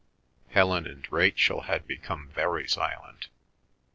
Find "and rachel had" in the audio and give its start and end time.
0.87-1.85